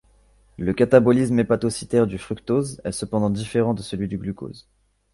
Le 0.57 0.73
catabolisme 0.73 1.37
hépatocytaire 1.41 2.07
du 2.07 2.17
fructose 2.17 2.81
est 2.83 2.91
cependant 2.91 3.29
différent 3.29 3.75
de 3.75 3.83
celui 3.83 4.07
du 4.07 4.17
glucose. 4.17 4.67